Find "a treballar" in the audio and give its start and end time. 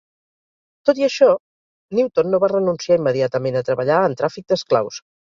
3.59-3.99